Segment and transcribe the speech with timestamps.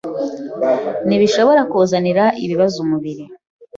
[1.07, 3.23] ntibishobora kuzanira ibibazo umubiri.